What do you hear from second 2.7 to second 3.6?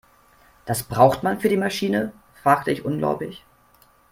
ich ungläubig.